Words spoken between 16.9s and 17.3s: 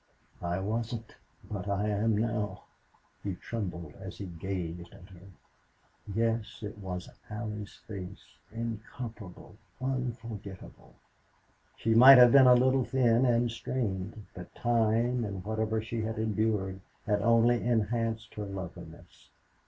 had